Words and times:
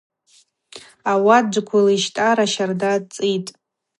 Ауат 1.11 1.45
джвыквлищтара 1.51 2.45
щарда 2.53 2.91
цӏитӏ. 3.13 3.51